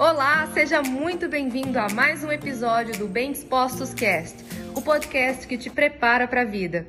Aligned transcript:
Olá, 0.00 0.46
seja 0.54 0.80
muito 0.80 1.28
bem-vindo 1.28 1.78
a 1.78 1.86
mais 1.90 2.24
um 2.24 2.32
episódio 2.32 2.96
do 2.96 3.06
Bem 3.06 3.32
Dispostos 3.32 3.92
Cast, 3.92 4.34
o 4.74 4.80
podcast 4.80 5.46
que 5.46 5.58
te 5.58 5.68
prepara 5.68 6.26
para 6.26 6.40
a 6.40 6.44
vida. 6.46 6.86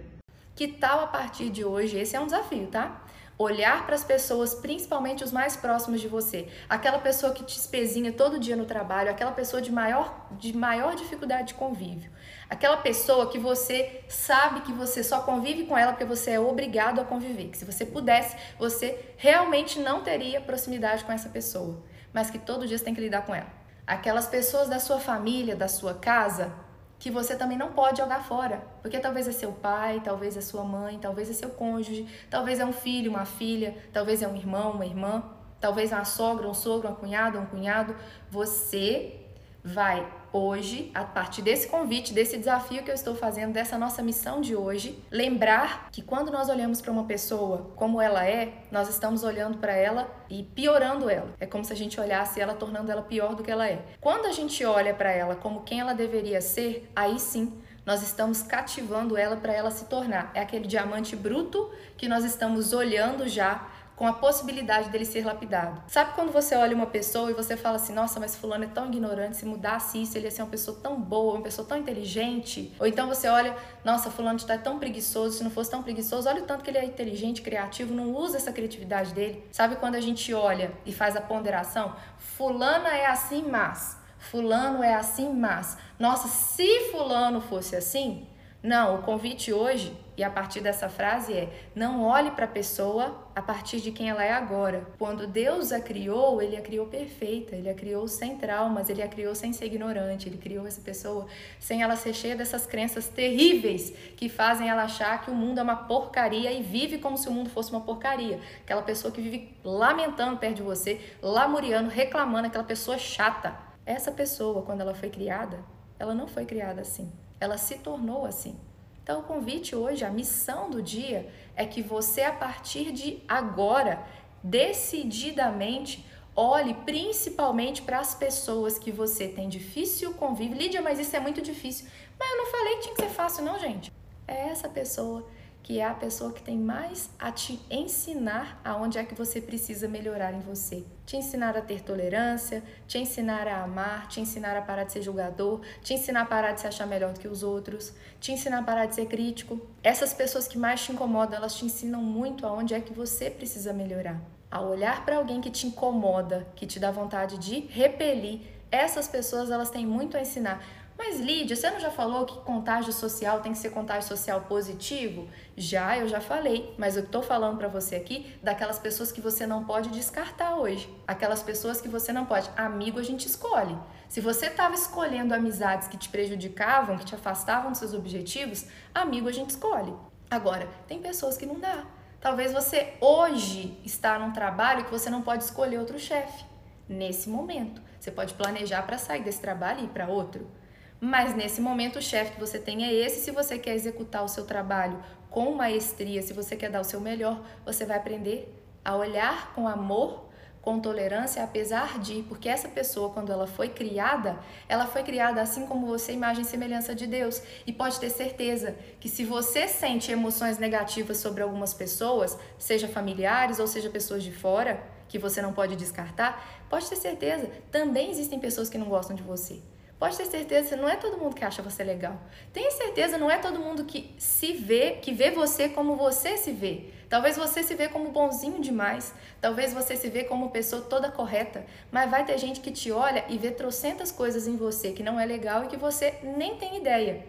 Que 0.56 0.70
tal 0.70 1.02
a 1.02 1.08
partir 1.08 1.50
de 1.50 1.66
hoje? 1.66 2.00
Esse 2.00 2.16
é 2.16 2.22
um 2.22 2.26
desafio, 2.26 2.68
tá? 2.68 3.04
Olhar 3.38 3.86
para 3.86 3.96
as 3.96 4.04
pessoas, 4.06 4.56
principalmente 4.56 5.26
os 5.26 5.32
mais 5.34 5.58
próximos 5.58 6.00
de 6.00 6.08
você. 6.08 6.48
Aquela 6.70 7.00
pessoa 7.00 7.34
que 7.34 7.44
te 7.44 7.58
espezinha 7.58 8.14
todo 8.14 8.40
dia 8.40 8.56
no 8.56 8.64
trabalho, 8.64 9.10
aquela 9.10 9.34
pessoa 9.34 9.62
de 9.62 9.74
maior, 9.74 10.30
de 10.40 10.56
maior 10.56 10.96
dificuldade 10.96 11.50
de 11.50 11.56
convívio. 11.56 12.10
Aquela 12.50 12.78
pessoa 12.78 13.30
que 13.30 13.38
você 13.38 14.06
sabe 14.08 14.62
que 14.62 14.72
você 14.72 15.04
só 15.04 15.20
convive 15.20 15.66
com 15.66 15.78
ela 15.78 15.92
porque 15.92 16.06
você 16.06 16.32
é 16.32 16.40
obrigado 16.40 17.02
a 17.02 17.04
conviver. 17.04 17.50
Que 17.50 17.58
se 17.58 17.66
você 17.66 17.86
pudesse, 17.86 18.38
você 18.58 18.98
realmente 19.18 19.80
não 19.80 20.02
teria 20.02 20.40
proximidade 20.40 21.04
com 21.04 21.12
essa 21.12 21.28
pessoa 21.28 21.91
mas 22.14 22.30
que 22.30 22.40
todo 22.40 22.68
dia 22.68 22.78
você 22.78 22.84
tem 22.84 22.94
que 22.94 23.02
lidar 23.02 23.26
com 23.26 23.34
ela. 23.34 23.48
Aquelas 23.86 24.28
pessoas 24.28 24.70
da 24.70 24.80
sua 24.80 25.00
família, 25.00 25.56
da 25.56 25.68
sua 25.68 25.94
casa, 25.94 26.54
que 27.00 27.10
você 27.10 27.36
também 27.36 27.58
não 27.58 27.72
pode 27.72 27.98
jogar 27.98 28.24
fora, 28.24 28.64
porque 28.82 29.00
talvez 29.00 29.28
é 29.28 29.32
seu 29.32 29.52
pai, 29.52 30.02
talvez 30.04 30.38
é 30.38 30.42
sua 30.42 30.64
mãe, 30.64 31.00
talvez 31.00 31.30
é 31.30 31.34
seu 31.34 31.50
cônjuge, 31.50 32.08
talvez 32.30 32.60
é 32.60 32.66
um 32.66 32.72
filho, 32.72 33.10
uma 33.10 33.26
filha, 33.26 33.76
talvez 33.92 34.22
é 34.22 34.28
um 34.28 34.36
irmão, 34.36 34.74
uma 34.74 34.86
irmã, 34.86 35.24
talvez 35.60 35.92
é 35.92 35.96
uma 35.96 36.06
sogra, 36.06 36.48
um 36.48 36.54
sogro, 36.54 36.88
uma 36.88 36.96
cunhada, 36.96 37.40
um 37.40 37.46
cunhado. 37.48 37.96
Você 38.30 39.20
vai 39.64 40.08
hoje, 40.34 40.90
a 40.94 41.04
partir 41.04 41.42
desse 41.42 41.68
convite, 41.68 42.14
desse 42.14 42.38
desafio 42.38 42.84
que 42.84 42.90
eu 42.90 42.96
estou 42.96 43.16
fazendo, 43.16 43.52
dessa 43.52 43.78
nossa 43.78 44.02
missão 44.02 44.40
de 44.40 44.56
hoje, 44.56 44.98
lembrar 45.12 45.90
que 45.92 46.02
quando 46.02 46.32
nós 46.32 46.50
olhamos 46.50 46.82
para 46.82 46.92
uma 46.92 47.04
pessoa 47.04 47.72
como 47.76 48.02
ela 48.02 48.26
é, 48.26 48.54
nós 48.72 48.90
estamos 48.90 49.24
olhando 49.24 49.58
para 49.58 49.74
ela 49.74 50.10
e 50.30 50.44
piorando 50.44 51.10
ela. 51.10 51.30
É 51.40 51.46
como 51.46 51.66
se 51.66 51.74
a 51.74 51.76
gente 51.76 52.00
olhasse 52.00 52.40
ela 52.40 52.54
tornando 52.54 52.92
ela 52.92 53.02
pior 53.02 53.36
do 53.36 53.44
que 53.44 53.52
ela 53.52 53.68
é. 53.68 53.84
Quando 54.00 54.26
a 54.26 54.32
gente 54.32 54.64
olha 54.64 54.94
para 54.94 55.12
ela 55.12 55.36
como 55.36 55.64
quem 55.64 55.82
ela 55.82 55.94
deveria 55.94 56.40
ser, 56.40 56.90
aí 56.96 57.20
sim 57.20 57.54
nós 57.86 58.04
estamos 58.04 58.42
cativando 58.44 59.18
ela 59.18 59.36
para 59.36 59.54
ela 59.54 59.72
se 59.72 59.86
tornar. 59.86 60.32
É 60.34 60.40
aquele 60.40 60.68
diamante 60.68 61.16
bruto 61.16 61.70
que 61.98 62.08
nós 62.08 62.24
estamos 62.24 62.74
olhando 62.74 63.28
já 63.28 63.68
com 64.02 64.08
a 64.08 64.14
possibilidade 64.14 64.90
dele 64.90 65.06
ser 65.06 65.24
lapidado. 65.24 65.80
Sabe 65.88 66.16
quando 66.16 66.32
você 66.32 66.56
olha 66.56 66.76
uma 66.76 66.88
pessoa 66.88 67.30
e 67.30 67.36
você 67.36 67.56
fala 67.56 67.76
assim: 67.76 67.94
nossa, 67.94 68.20
mas 68.20 68.36
Fulano 68.36 68.64
é 68.64 68.68
tão 68.68 68.88
ignorante, 68.88 69.38
se 69.38 69.46
mudasse 69.46 70.02
isso, 70.02 70.18
ele 70.18 70.26
ia 70.26 70.32
ser 70.32 70.42
uma 70.42 70.50
pessoa 70.50 70.76
tão 70.82 71.00
boa, 71.00 71.36
uma 71.36 71.44
pessoa 71.44 71.68
tão 71.68 71.78
inteligente? 71.78 72.74
Ou 72.80 72.88
então 72.88 73.08
você 73.08 73.28
olha: 73.28 73.56
nossa, 73.86 74.10
Fulano 74.10 74.38
está 74.38 74.58
tão 74.58 74.80
preguiçoso, 74.80 75.38
se 75.38 75.44
não 75.44 75.52
fosse 75.52 75.70
tão 75.70 75.84
preguiçoso, 75.84 76.28
olha 76.28 76.42
o 76.42 76.48
tanto 76.48 76.64
que 76.64 76.72
ele 76.72 76.80
é 76.80 76.84
inteligente, 76.84 77.44
criativo, 77.44 77.94
não 77.94 78.12
usa 78.16 78.38
essa 78.38 78.52
criatividade 78.52 79.14
dele. 79.14 79.48
Sabe 79.52 79.76
quando 79.76 79.94
a 79.94 80.02
gente 80.02 80.34
olha 80.34 80.72
e 80.84 80.92
faz 80.92 81.16
a 81.16 81.22
ponderação? 81.22 81.96
Fulana 82.18 82.90
é 82.90 83.06
assim, 83.06 83.48
mas. 83.52 84.00
Fulano 84.18 84.84
é 84.84 84.96
assim, 84.96 85.32
mas. 85.32 85.78
Nossa, 86.00 86.28
se 86.28 86.90
Fulano 86.90 87.40
fosse 87.40 87.76
assim, 87.76 88.28
não, 88.64 89.00
o 89.00 89.02
convite 89.02 89.52
hoje, 89.52 89.92
e 90.16 90.24
a 90.24 90.30
partir 90.30 90.60
dessa 90.60 90.88
frase 90.88 91.34
é: 91.34 91.50
não 91.74 92.04
olhe 92.04 92.30
para 92.30 92.46
a 92.46 92.48
pessoa 92.48 93.28
a 93.36 93.42
partir 93.42 93.82
de 93.82 93.92
quem 93.92 94.08
ela 94.08 94.24
é 94.24 94.32
agora. 94.32 94.86
Quando 95.00 95.26
Deus 95.26 95.72
a 95.72 95.82
criou, 95.82 96.40
ele 96.40 96.56
a 96.56 96.62
criou 96.62 96.86
perfeita, 96.86 97.56
ele 97.56 97.68
a 97.68 97.74
criou 97.74 98.08
sem 98.08 98.38
traumas, 98.38 98.88
ele 98.88 99.02
a 99.02 99.08
criou 99.08 99.34
sem 99.34 99.52
ser 99.52 99.66
ignorante, 99.66 100.30
ele 100.30 100.38
criou 100.38 100.68
essa 100.68 100.80
pessoa 100.80 101.26
sem 101.60 101.82
ela 101.82 101.96
ser 101.96 102.14
cheia 102.14 102.36
dessas 102.36 102.68
crenças 102.68 103.08
terríveis 103.08 103.92
que 104.16 104.30
fazem 104.30 104.70
ela 104.70 104.84
achar 104.84 105.24
que 105.24 105.32
o 105.32 105.34
mundo 105.34 105.58
é 105.58 105.64
uma 105.64 105.76
porcaria 105.76 106.52
e 106.52 106.62
vive 106.62 107.00
como 107.00 107.18
se 107.18 107.28
o 107.28 107.32
mundo 107.32 107.50
fosse 107.50 107.72
uma 107.72 107.82
porcaria. 107.82 108.40
Aquela 108.62 108.84
pessoa 108.84 109.12
que 109.12 109.22
vive 109.22 109.58
lamentando 109.64 110.38
perto 110.38 110.58
de 110.58 110.62
você, 110.62 111.02
lamuriando, 111.20 111.90
reclamando, 111.90 112.46
aquela 112.46 112.64
pessoa 112.64 113.00
chata. 113.00 113.58
Essa 113.88 114.12
pessoa, 114.12 114.62
quando 114.62 114.82
ela 114.82 114.94
foi 114.94 115.10
criada, 115.10 115.66
ela 115.98 116.14
não 116.14 116.28
foi 116.28 116.46
criada 116.46 116.82
assim 116.82 117.12
ela 117.42 117.58
se 117.58 117.80
tornou 117.80 118.26
assim. 118.26 118.56
Então, 119.04 119.22
o 119.22 119.24
convite 119.24 119.76
hoje, 119.76 120.06
a 120.06 120.12
missão 120.12 120.70
do 120.70 120.82
dia 120.82 121.30
é 121.56 121.66
que 121.66 121.82
você, 121.82 122.22
a 122.22 122.32
partir 122.32 122.92
de 122.92 123.22
agora, 123.28 124.06
decididamente, 124.44 126.06
olhe 126.36 126.76
principalmente 126.86 127.82
para 127.82 128.00
as 128.00 128.14
pessoas 128.14 128.78
que 128.78 128.92
você 128.92 129.28
tem 129.28 129.50
difícil 129.50 130.14
convívio. 130.14 130.56
Lídia, 130.56 130.82
mas 130.84 131.00
isso 131.00 131.16
é 131.16 131.20
muito 131.20 131.42
difícil. 131.42 131.88
Mas 132.18 132.30
eu 132.30 132.38
não 132.38 132.46
falei 132.46 132.76
que 132.76 132.82
tinha 132.84 132.96
que 132.96 133.02
ser 133.02 133.10
fácil, 133.10 133.44
não, 133.44 133.60
gente. 133.60 133.92
É 134.28 134.50
essa 134.50 134.70
pessoa 134.70 135.26
que 135.64 135.80
é 135.80 135.86
a 135.86 135.94
pessoa 135.94 136.32
que 136.34 136.42
tem 136.42 136.58
mais 136.58 137.10
a 137.20 137.32
te 137.32 137.60
ensinar 137.70 138.60
aonde 138.64 138.98
é 138.98 139.04
que 139.04 139.14
você 139.14 139.40
precisa 139.40 139.88
melhorar 139.88 140.34
em 140.34 140.40
você. 140.40 140.84
Te 141.06 141.18
ensinar 141.18 141.56
a 141.56 141.62
ter 141.62 141.82
tolerância, 141.82 142.64
te 142.88 142.98
ensinar 142.98 143.48
a 143.48 143.64
amar, 143.64 144.08
te 144.08 144.20
ensinar 144.20 144.58
a 144.58 144.62
parar 144.62 144.86
de 144.86 144.94
ser 144.94 145.02
julgador, 145.02 145.62
te 145.84 145.94
ensinar 145.94 146.22
a 146.22 146.26
parar 146.26 146.54
de 146.54 146.62
se 146.62 146.68
achar 146.68 146.88
melhor 146.88 147.14
do 147.14 147.20
que 147.20 147.28
os 147.28 147.44
outros, 147.44 147.94
te 148.20 148.32
ensinar 148.32 148.60
a 148.60 148.64
parar 148.64 148.88
de 148.88 148.96
ser 148.96 149.06
crítico. 149.06 149.62
Essas 149.84 150.14
pessoas 150.14 150.48
que 150.48 150.58
mais 150.58 150.84
te 150.84 150.92
incomodam, 150.92 151.38
elas 151.38 151.54
te 151.56 151.66
ensinam 151.66 152.02
muito 152.02 152.46
aonde 152.46 152.74
é 152.74 152.82
que 152.82 152.94
você 152.94 153.30
precisa 153.30 153.72
melhorar. 153.72 154.22
Ao 154.50 154.68
olhar 154.68 155.06
para 155.06 155.18
alguém 155.18 155.40
que 155.40 155.50
te 155.50 155.68
incomoda, 155.68 156.48
que 156.56 156.66
te 156.66 156.80
dá 156.80 156.92
vontade 156.92 157.38
de 157.38 157.62
repelir, 157.68 158.42
essas 158.72 159.08
pessoas 159.08 159.52
elas 159.52 159.70
têm 159.70 159.86
muito 159.86 160.18
a 160.18 160.22
ensinar. 160.22 160.64
Mas 161.04 161.20
Lídia, 161.20 161.56
você 161.56 161.68
não 161.72 161.80
já 161.80 161.90
falou 161.90 162.28
que 162.28 162.42
contágio 162.42 162.94
social 162.94 163.40
tem 163.40 163.54
que 163.54 163.58
ser 163.58 163.72
contágio 163.72 164.08
social 164.08 164.42
positivo? 164.42 165.28
Já, 165.58 165.98
eu 165.98 166.08
já 166.08 166.22
falei, 166.22 166.76
mas 166.78 166.96
eu 166.96 167.02
estou 167.02 167.24
falando 167.24 167.58
para 167.58 167.68
você 167.68 167.96
aqui 167.96 168.38
daquelas 168.44 168.78
pessoas 168.78 169.12
que 169.12 169.20
você 169.20 169.48
não 169.48 169.66
pode 169.66 169.90
descartar 169.90 170.58
hoje. 170.58 170.88
Aquelas 171.08 171.42
pessoas 171.42 171.82
que 171.82 171.90
você 171.90 172.14
não 172.14 172.28
pode. 172.28 172.52
Amigo 172.56 173.00
a 173.00 173.04
gente 173.04 173.26
escolhe. 173.26 173.76
Se 174.08 174.22
você 174.22 174.46
estava 174.46 174.76
escolhendo 174.76 175.34
amizades 175.34 175.88
que 175.88 175.98
te 175.98 176.08
prejudicavam, 176.08 177.00
que 177.00 177.06
te 177.06 177.16
afastavam 177.16 177.72
dos 177.72 177.80
seus 177.80 177.96
objetivos, 177.96 178.68
amigo 178.94 179.28
a 179.28 179.32
gente 179.32 179.50
escolhe. 179.50 179.96
Agora, 180.30 180.70
tem 180.88 181.02
pessoas 181.02 181.36
que 181.36 181.48
não 181.48 181.60
dá. 181.60 181.84
Talvez 182.20 182.54
você 182.54 182.94
hoje 183.02 183.76
está 183.84 184.20
num 184.20 184.32
trabalho 184.32 184.86
que 184.86 184.92
você 184.92 185.10
não 185.10 185.24
pode 185.24 185.46
escolher 185.46 185.80
outro 185.80 185.98
chefe. 185.98 186.46
Nesse 186.88 187.28
momento, 187.28 187.82
você 188.00 188.12
pode 188.12 188.36
planejar 188.36 188.84
para 188.84 189.00
sair 189.00 189.24
desse 189.24 189.42
trabalho 189.42 189.80
e 189.80 189.86
ir 189.86 189.90
para 189.90 190.08
outro. 190.08 190.61
Mas 191.04 191.36
nesse 191.36 191.60
momento 191.60 191.98
o 191.98 192.02
chefe 192.02 192.34
que 192.34 192.40
você 192.40 192.60
tem 192.60 192.86
é 192.86 192.94
esse. 192.94 193.22
Se 193.22 193.32
você 193.32 193.58
quer 193.58 193.74
executar 193.74 194.24
o 194.24 194.28
seu 194.28 194.46
trabalho 194.46 195.04
com 195.32 195.52
maestria, 195.56 196.22
se 196.22 196.32
você 196.32 196.56
quer 196.56 196.70
dar 196.70 196.80
o 196.80 196.84
seu 196.84 197.02
melhor, 197.02 197.42
você 197.66 197.84
vai 197.86 197.98
aprender 197.98 198.56
a 198.86 198.96
olhar 198.96 199.52
com 199.56 199.68
amor, 199.68 200.30
com 200.62 200.80
tolerância, 200.80 201.44
apesar 201.44 201.98
de, 201.98 202.22
porque 202.30 202.48
essa 202.48 202.70
pessoa, 202.70 203.10
quando 203.10 203.32
ela 203.32 203.48
foi 203.48 203.70
criada, 203.70 204.38
ela 204.70 204.86
foi 204.86 205.02
criada 205.02 205.42
assim 205.42 205.66
como 205.66 205.88
você, 205.88 206.14
imagem 206.14 206.44
e 206.44 206.48
semelhança 206.48 206.94
de 206.94 207.08
Deus. 207.08 207.42
E 207.66 207.74
pode 207.74 208.00
ter 208.00 208.12
certeza 208.12 208.76
que 209.00 209.10
se 209.10 209.26
você 209.26 209.68
sente 209.68 210.12
emoções 210.12 210.60
negativas 210.60 211.18
sobre 211.18 211.42
algumas 211.42 211.74
pessoas, 211.74 212.38
seja 212.60 212.88
familiares 212.88 213.58
ou 213.58 213.66
seja 213.66 213.90
pessoas 213.90 214.22
de 214.22 214.32
fora, 214.32 214.84
que 215.10 215.18
você 215.18 215.42
não 215.42 215.52
pode 215.52 215.76
descartar, 215.76 216.64
pode 216.70 216.88
ter 216.88 216.96
certeza, 216.96 217.50
também 217.72 218.12
existem 218.12 218.40
pessoas 218.40 218.70
que 218.70 218.78
não 218.78 218.88
gostam 218.88 219.16
de 219.16 219.24
você. 219.24 219.60
Pode 220.02 220.18
ter 220.18 220.26
certeza, 220.26 220.76
não 220.76 220.90
é 220.90 220.96
todo 220.96 221.16
mundo 221.16 221.36
que 221.36 221.46
acha 221.46 221.62
você 221.62 221.84
legal. 221.84 222.20
Tenha 222.52 222.72
certeza, 222.72 223.20
não 223.20 223.30
é 223.30 223.38
todo 223.38 223.60
mundo 223.60 223.86
que 223.86 224.16
se 224.18 224.52
vê, 224.54 224.94
que 224.94 225.14
vê 225.14 225.30
você 225.30 225.70
como 225.70 225.96
você 225.96 226.38
se 226.38 226.52
vê. 226.52 226.86
Talvez 227.08 227.38
você 227.38 227.62
se 227.62 227.76
vê 227.76 227.88
como 227.88 228.10
bonzinho 228.10 228.60
demais, 228.60 229.14
talvez 229.40 229.76
você 229.76 229.96
se 229.96 230.10
vê 230.10 230.24
como 230.24 230.50
pessoa 230.50 230.82
toda 230.82 231.12
correta, 231.12 231.64
mas 231.92 232.10
vai 232.10 232.26
ter 232.26 232.36
gente 232.40 232.62
que 232.62 232.72
te 232.72 232.92
olha 232.92 233.24
e 233.30 233.38
vê 233.38 233.52
trocentas 233.52 234.12
coisas 234.12 234.48
em 234.48 234.58
você 234.58 234.92
que 234.92 235.04
não 235.04 235.20
é 235.20 235.26
legal 235.28 235.66
e 235.66 235.68
que 235.68 235.78
você 235.78 236.16
nem 236.24 236.58
tem 236.58 236.78
ideia. 236.78 237.24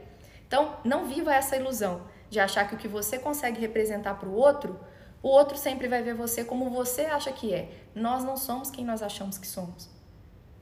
Então, 0.48 0.74
não 0.82 1.04
viva 1.04 1.34
essa 1.34 1.54
ilusão 1.54 2.00
de 2.30 2.40
achar 2.40 2.66
que 2.66 2.74
o 2.74 2.78
que 2.78 2.88
você 2.88 3.18
consegue 3.18 3.60
representar 3.60 4.14
para 4.14 4.30
o 4.30 4.34
outro, 4.34 4.80
o 5.22 5.28
outro 5.28 5.58
sempre 5.58 5.88
vai 5.88 6.02
ver 6.02 6.14
você 6.14 6.42
como 6.42 6.70
você 6.70 7.02
acha 7.02 7.32
que 7.32 7.52
é. 7.52 7.68
Nós 7.94 8.24
não 8.24 8.38
somos 8.38 8.70
quem 8.70 8.82
nós 8.82 9.02
achamos 9.02 9.36
que 9.36 9.46
somos. 9.46 9.91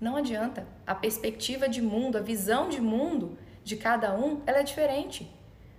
Não 0.00 0.16
adianta. 0.16 0.66
A 0.86 0.94
perspectiva 0.94 1.68
de 1.68 1.82
mundo, 1.82 2.16
a 2.16 2.22
visão 2.22 2.68
de 2.68 2.80
mundo 2.80 3.36
de 3.62 3.76
cada 3.76 4.14
um, 4.14 4.40
ela 4.46 4.58
é 4.58 4.62
diferente. 4.62 5.30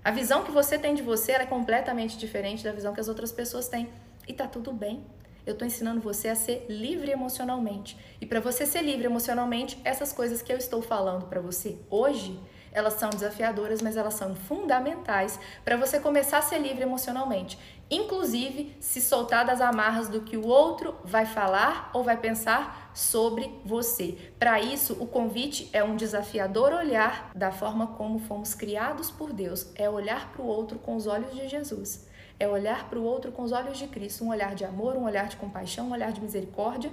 A 0.03 0.11
visão 0.11 0.43
que 0.43 0.51
você 0.51 0.77
tem 0.77 0.93
de 0.93 1.01
você 1.01 1.31
é 1.33 1.45
completamente 1.45 2.17
diferente 2.17 2.63
da 2.63 2.71
visão 2.71 2.93
que 2.93 2.99
as 2.99 3.07
outras 3.07 3.31
pessoas 3.31 3.67
têm. 3.67 3.89
E 4.27 4.33
tá 4.33 4.47
tudo 4.47 4.71
bem. 4.71 5.03
Eu 5.45 5.53
estou 5.53 5.67
ensinando 5.67 5.99
você 5.99 6.29
a 6.29 6.35
ser 6.35 6.67
livre 6.69 7.11
emocionalmente. 7.11 7.97
E 8.19 8.25
para 8.25 8.39
você 8.39 8.65
ser 8.65 8.83
livre 8.83 9.05
emocionalmente, 9.05 9.79
essas 9.83 10.13
coisas 10.13 10.41
que 10.41 10.53
eu 10.53 10.57
estou 10.57 10.81
falando 10.81 11.25
para 11.25 11.41
você 11.41 11.79
hoje, 11.89 12.39
elas 12.71 12.93
são 12.93 13.09
desafiadoras, 13.09 13.81
mas 13.81 13.97
elas 13.97 14.13
são 14.13 14.35
fundamentais 14.35 15.39
para 15.63 15.77
você 15.77 15.99
começar 15.99 16.39
a 16.39 16.41
ser 16.41 16.59
livre 16.59 16.83
emocionalmente. 16.83 17.57
Inclusive, 17.89 18.75
se 18.79 19.01
soltar 19.01 19.45
das 19.45 19.59
amarras 19.59 20.07
do 20.07 20.21
que 20.21 20.37
o 20.37 20.47
outro 20.47 20.95
vai 21.03 21.25
falar 21.25 21.91
ou 21.93 22.03
vai 22.03 22.15
pensar 22.15 22.89
sobre 22.93 23.59
você. 23.65 24.17
Para 24.39 24.61
isso, 24.61 24.95
o 24.99 25.05
convite 25.05 25.69
é 25.73 25.83
um 25.83 25.97
desafiador 25.97 26.71
olhar 26.71 27.31
da 27.35 27.51
forma 27.51 27.87
como 27.87 28.19
fomos 28.19 28.55
criados 28.55 29.11
por 29.11 29.33
Deus, 29.33 29.67
é 29.75 29.89
olhar 29.89 30.31
para 30.31 30.41
o 30.41 30.47
outro 30.47 30.79
com 30.79 30.95
os 30.95 31.05
olhos 31.05 31.33
de 31.35 31.49
Jesus. 31.49 32.07
É 32.39 32.47
olhar 32.47 32.89
para 32.89 32.97
o 32.97 33.03
outro 33.03 33.31
com 33.31 33.43
os 33.43 33.51
olhos 33.51 33.77
de 33.77 33.87
Cristo, 33.87 34.23
um 34.23 34.29
olhar 34.29 34.55
de 34.55 34.65
amor, 34.65 34.95
um 34.95 35.03
olhar 35.03 35.27
de 35.27 35.35
compaixão, 35.35 35.89
um 35.89 35.91
olhar 35.91 36.11
de 36.11 36.21
misericórdia 36.21 36.91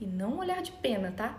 e 0.00 0.06
não 0.06 0.30
um 0.30 0.38
olhar 0.38 0.62
de 0.62 0.72
pena, 0.72 1.12
tá? 1.16 1.38